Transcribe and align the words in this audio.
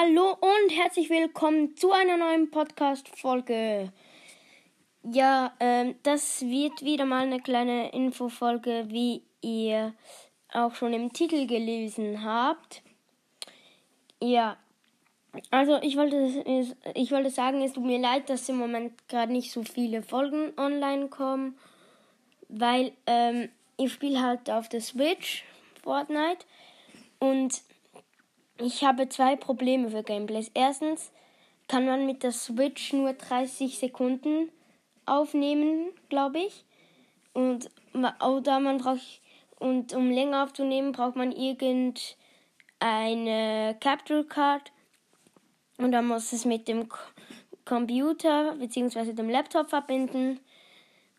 Hallo 0.00 0.34
und 0.40 0.70
herzlich 0.70 1.10
willkommen 1.10 1.76
zu 1.76 1.92
einer 1.92 2.16
neuen 2.16 2.50
Podcast-Folge. 2.50 3.92
Ja, 5.02 5.52
ähm, 5.60 5.94
das 6.04 6.40
wird 6.40 6.82
wieder 6.82 7.04
mal 7.04 7.24
eine 7.24 7.40
kleine 7.40 7.92
Infofolge, 7.92 8.86
wie 8.88 9.22
ihr 9.42 9.92
auch 10.54 10.74
schon 10.74 10.94
im 10.94 11.12
Titel 11.12 11.46
gelesen 11.46 12.24
habt. 12.24 12.82
Ja, 14.22 14.56
also 15.50 15.78
ich 15.82 15.98
wollte, 15.98 16.16
ich 16.94 17.10
wollte 17.10 17.30
sagen, 17.30 17.60
es 17.60 17.74
tut 17.74 17.84
mir 17.84 17.98
leid, 17.98 18.30
dass 18.30 18.48
im 18.48 18.56
Moment 18.56 19.06
gerade 19.06 19.32
nicht 19.32 19.52
so 19.52 19.64
viele 19.64 20.02
Folgen 20.02 20.54
online 20.56 21.08
kommen, 21.08 21.58
weil 22.48 22.92
ähm, 23.06 23.50
ich 23.76 23.92
spiele 23.92 24.22
halt 24.22 24.48
auf 24.48 24.70
der 24.70 24.80
Switch 24.80 25.44
Fortnite 25.82 26.46
und 27.18 27.60
ich 28.60 28.84
habe 28.84 29.08
zwei 29.08 29.36
Probleme 29.36 29.90
für 29.90 30.02
Gameplays. 30.02 30.50
Erstens 30.54 31.12
kann 31.68 31.86
man 31.86 32.06
mit 32.06 32.22
der 32.22 32.32
Switch 32.32 32.92
nur 32.92 33.12
30 33.12 33.78
Sekunden 33.78 34.50
aufnehmen, 35.06 35.90
glaube 36.08 36.40
ich. 36.40 36.64
Und 37.32 37.70
oder 37.94 38.60
man 38.60 38.78
braucht 38.78 39.20
und 39.58 39.94
um 39.94 40.10
länger 40.10 40.42
aufzunehmen, 40.44 40.92
braucht 40.92 41.16
man 41.16 41.32
irgendeine 41.32 42.16
Capture 43.78 44.24
Card 44.24 44.72
und 45.76 45.92
dann 45.92 46.06
muss 46.06 46.32
es 46.32 46.44
mit 46.44 46.66
dem 46.66 46.88
Computer 47.64 48.56
bzw. 48.56 49.12
dem 49.12 49.28
Laptop 49.28 49.70
verbinden 49.70 50.40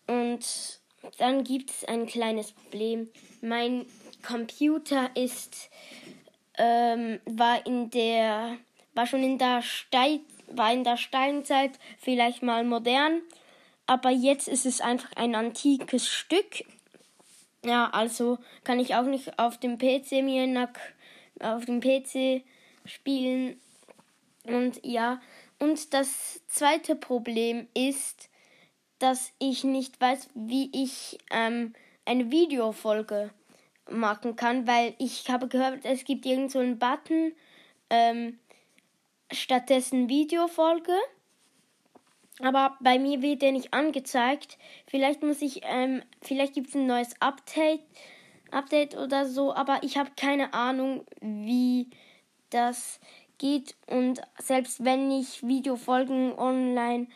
und 0.07 0.79
dann 1.17 1.43
gibt 1.43 1.69
es 1.69 1.85
ein 1.85 2.05
kleines 2.07 2.51
Problem. 2.51 3.09
Mein 3.41 3.85
Computer 4.25 5.09
ist 5.15 5.69
ähm, 6.61 7.19
war 7.25 7.65
in 7.65 7.89
der 7.89 8.57
war 8.93 9.07
schon 9.07 9.23
in 9.23 9.39
der 9.39 9.63
Stein 9.63 10.19
war 10.47 10.71
in 10.71 10.83
der 10.83 10.97
Steinzeit 10.97 11.71
vielleicht 11.97 12.43
mal 12.43 12.63
modern, 12.63 13.21
aber 13.87 14.09
jetzt 14.09 14.47
ist 14.47 14.65
es 14.65 14.81
einfach 14.81 15.09
ein 15.15 15.33
antikes 15.33 16.09
Stück. 16.09 16.65
Ja, 17.63 17.89
also 17.91 18.37
kann 18.65 18.79
ich 18.79 18.95
auch 18.95 19.05
nicht 19.05 19.39
auf 19.39 19.57
dem 19.57 19.77
PC 19.77 20.23
mir 20.23 20.69
auf 21.39 21.65
dem 21.65 21.79
PC 21.79 22.43
spielen 22.85 23.59
und 24.43 24.83
ja, 24.83 25.21
und 25.59 25.93
das 25.93 26.41
zweite 26.47 26.95
Problem 26.95 27.67
ist, 27.73 28.29
dass 28.99 29.31
ich 29.39 29.63
nicht 29.63 30.01
weiß, 30.01 30.29
wie 30.33 30.69
ich 30.73 31.17
ähm, 31.31 31.73
eine 32.05 32.31
Videofolge 32.31 33.31
machen 33.91 34.35
kann, 34.35 34.67
weil 34.67 34.95
ich 34.97 35.29
habe 35.29 35.47
gehört, 35.47 35.85
es 35.85 36.03
gibt 36.03 36.25
irgend 36.25 36.51
so 36.51 36.59
einen 36.59 36.79
Button, 36.79 37.33
ähm, 37.89 38.39
stattdessen 39.31 40.09
Videofolge. 40.09 40.93
Aber 42.39 42.77
bei 42.79 42.97
mir 42.97 43.21
wird 43.21 43.41
der 43.41 43.51
nicht 43.51 43.73
angezeigt. 43.73 44.57
Vielleicht 44.87 45.21
muss 45.21 45.41
ich, 45.41 45.61
ähm, 45.63 46.01
vielleicht 46.21 46.53
gibt 46.53 46.69
es 46.69 46.75
ein 46.75 46.87
neues 46.87 47.13
Update, 47.21 47.81
Update 48.49 48.97
oder 48.97 49.25
so, 49.25 49.53
aber 49.53 49.79
ich 49.83 49.97
habe 49.97 50.11
keine 50.15 50.53
Ahnung, 50.53 51.05
wie 51.21 51.89
das 52.49 52.99
geht. 53.37 53.75
Und 53.87 54.21
selbst 54.39 54.83
wenn 54.83 55.11
ich 55.11 55.45
Videofolgen 55.47 56.37
online 56.37 57.07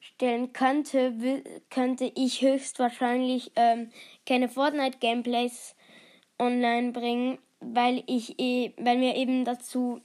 stellen 0.00 0.52
könnte, 0.52 1.42
könnte 1.68 2.10
ich 2.14 2.42
höchstwahrscheinlich 2.42 3.52
ähm, 3.56 3.90
keine 4.26 4.48
Fortnite-Gameplays 4.48 5.74
online 6.40 6.92
bringen, 6.92 7.38
weil 7.60 8.02
ich 8.06 8.38
eh, 8.40 8.72
weil 8.78 8.98
mir 8.98 9.14
eben 9.16 9.44
dazu 9.44 10.00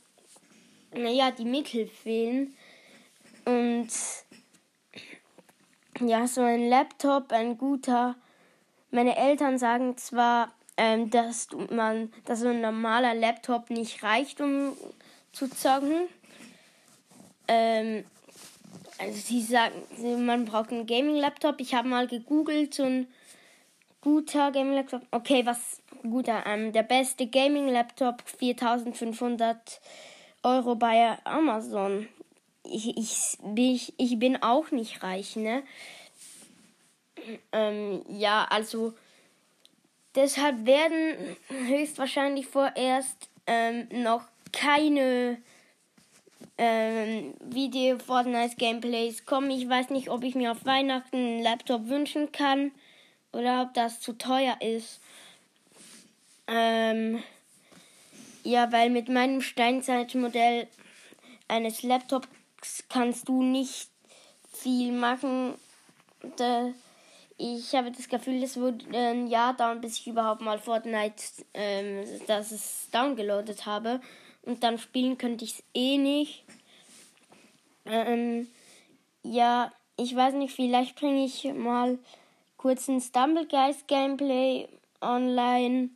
naja, 0.97 1.31
die 1.31 1.46
Mittel 1.46 1.88
fehlen. 1.88 2.56
Und 3.46 3.90
ja, 6.00 6.28
so 6.28 6.41
ein 6.41 6.68
Laptop, 6.69 7.31
ein 7.31 7.57
guter. 7.57 8.16
Meine 8.91 9.16
Eltern 9.18 9.57
sagen 9.57 9.97
zwar, 9.97 10.53
ähm, 10.78 11.09
dass 11.09 11.50
man, 11.69 12.12
dass 12.25 12.40
so 12.40 12.50
ein 12.50 12.62
normaler 12.62 13.13
Laptop 13.13 13.69
nicht 13.69 14.03
reicht, 14.03 14.41
um 14.41 14.73
zu 15.31 15.50
zocken. 15.50 16.07
Ähm, 17.47 18.06
also 18.97 19.19
sie 19.19 19.41
sagen, 19.41 19.75
man 20.25 20.46
braucht 20.46 20.72
einen 20.72 20.88
Gaming-Laptop. 20.88 21.59
Ich 21.59 21.75
habe 21.75 21.88
mal 21.88 22.07
gegoogelt, 22.07 22.73
so 22.73 22.84
ein 22.84 23.07
guter 24.05 24.51
Gaming-Laptop. 24.51 25.01
Okay, 25.09 25.43
was 25.47 25.81
guter? 26.03 26.45
Ähm, 26.45 26.71
der 26.71 26.83
beste 26.83 27.25
Gaming-Laptop 27.25 28.21
4500 28.21 29.81
Euro 30.43 30.75
bei 30.75 31.17
Amazon. 31.23 32.07
Ich, 32.63 32.95
ich, 32.95 33.38
ich, 33.55 33.93
ich 33.97 34.19
bin 34.19 34.41
auch 34.43 34.69
nicht 34.69 35.01
reich, 35.01 35.35
ne? 35.35 35.63
Ähm, 37.51 38.03
ja, 38.07 38.45
also 38.47 38.93
deshalb 40.13 40.67
werden 40.67 41.35
höchstwahrscheinlich 41.67 42.45
vorerst 42.45 43.27
ähm, 43.47 43.87
noch 44.03 44.22
keine 44.51 45.41
ähm, 46.59 47.33
Video 47.39 47.97
Fortnite 47.97 48.55
Gameplays 48.57 49.25
kommen. 49.25 49.49
Ich 49.49 49.67
weiß 49.67 49.89
nicht, 49.89 50.09
ob 50.09 50.23
ich 50.23 50.35
mir 50.35 50.51
auf 50.51 50.63
Weihnachten 50.63 51.16
einen 51.16 51.41
Laptop 51.41 51.87
wünschen 51.87 52.31
kann 52.31 52.72
oder 53.35 53.63
ob 53.63 53.73
das 53.73 54.00
zu 54.00 54.13
teuer 54.13 54.57
ist. 54.62 55.00
Ähm, 56.47 57.22
ja, 58.44 58.72
weil 58.72 58.90
mit 58.90 59.09
meinem 59.09 59.41
Steinzeitmodell 59.41 60.68
eines 61.47 61.84
Laptops 61.84 62.28
kannst 62.90 63.28
du 63.28 63.44
nicht 63.44 63.90
viel 64.53 64.91
machen. 64.91 65.56
Ich 67.38 67.75
habe 67.75 67.91
das 67.91 68.07
Gefühl, 68.07 68.41
es 68.41 68.56
wird 68.56 68.85
ein 68.94 69.28
Jahr 69.28 69.56
dauern, 69.56 69.81
bis 69.81 70.00
ich 70.00 70.07
überhaupt 70.07 70.41
mal 70.41 70.57
Fortnite, 70.57 71.23
ähm, 71.53 72.06
dass 72.28 72.52
es 72.52 72.90
downgeloadet 72.91 73.66
habe. 73.66 74.00
Und 74.44 74.63
dann 74.63 74.78
spielen 74.78 75.17
könnte 75.17 75.44
ich 75.44 75.56
es 75.56 75.63
eh 75.73 75.97
nicht. 75.97 76.46
Ähm, 77.85 78.47
ja, 79.23 79.72
ich 79.97 80.16
weiß 80.16 80.35
nicht, 80.35 80.56
vielleicht 80.56 80.96
bringe 80.96 81.25
ich 81.25 81.44
mal 81.53 82.00
kurz 82.65 82.87
ein 82.87 82.99
Stumblegeist 82.99 83.87
Gameplay 83.87 84.67
online, 84.99 85.91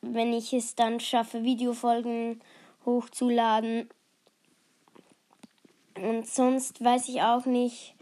wenn 0.00 0.32
ich 0.32 0.52
es 0.52 0.74
dann 0.74 0.98
schaffe, 0.98 1.44
Videofolgen 1.44 2.40
hochzuladen. 2.84 3.88
Und 5.94 6.26
sonst 6.26 6.82
weiß 6.82 7.08
ich 7.08 7.22
auch 7.22 7.46
nicht, 7.46 7.94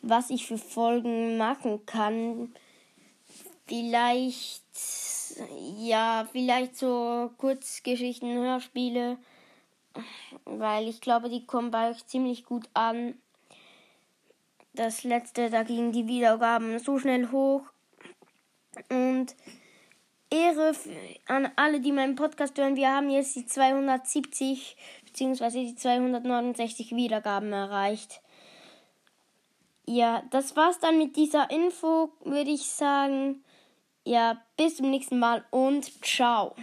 was 0.00 0.30
ich 0.30 0.44
für 0.44 0.58
Folgen 0.58 1.36
machen 1.36 1.86
kann. 1.86 2.52
Vielleicht, 3.68 4.64
ja, 5.78 6.26
vielleicht 6.32 6.76
so 6.76 7.30
Kurzgeschichten, 7.38 8.34
Hörspiele, 8.34 9.18
weil 10.46 10.88
ich 10.88 11.00
glaube, 11.00 11.28
die 11.28 11.46
kommen 11.46 11.70
bei 11.70 11.90
euch 11.90 12.04
ziemlich 12.06 12.44
gut 12.44 12.68
an 12.74 13.14
das 14.74 15.04
letzte, 15.04 15.50
da 15.50 15.62
gingen 15.62 15.92
die 15.92 16.06
Wiedergaben 16.06 16.78
so 16.78 16.98
schnell 16.98 17.30
hoch. 17.30 17.62
Und 18.88 19.34
Ehre 20.30 20.72
an 21.26 21.50
alle, 21.56 21.80
die 21.80 21.92
meinen 21.92 22.16
Podcast 22.16 22.56
hören. 22.58 22.76
Wir 22.76 22.90
haben 22.90 23.10
jetzt 23.10 23.36
die 23.36 23.44
270 23.44 24.76
bzw. 25.04 25.66
die 25.66 25.74
269 25.74 26.96
Wiedergaben 26.96 27.52
erreicht. 27.52 28.22
Ja, 29.84 30.22
das 30.30 30.56
war's 30.56 30.78
dann 30.78 30.96
mit 30.96 31.16
dieser 31.16 31.50
Info, 31.50 32.10
würde 32.24 32.50
ich 32.50 32.62
sagen. 32.62 33.44
Ja, 34.04 34.42
bis 34.56 34.76
zum 34.76 34.90
nächsten 34.90 35.18
Mal 35.18 35.44
und 35.50 36.02
ciao. 36.04 36.56